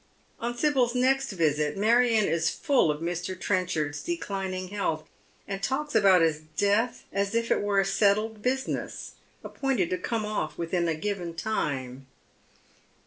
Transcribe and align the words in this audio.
On 0.39 0.57
Sibyl's 0.57 0.95
next 0.95 1.31
visit 1.31 1.77
Marion 1.77 2.25
is 2.25 2.49
full 2.49 2.89
of 2.89 3.01
Mr. 3.03 3.39
Trenchard's 3.39 4.01
declining 4.01 4.69
health, 4.69 5.07
and 5.47 5.61
talks 5.61 5.93
about 5.93 6.23
his 6.23 6.39
death 6.57 7.03
as 7.13 7.35
if 7.35 7.51
it 7.51 7.61
were 7.61 7.79
a 7.79 7.85
settled 7.85 8.41
business, 8.41 9.11
appointed 9.43 9.91
to 9.91 9.99
come 9.99 10.25
off 10.25 10.57
within 10.57 10.87
a 10.87 10.95
given 10.95 11.35
time. 11.35 12.07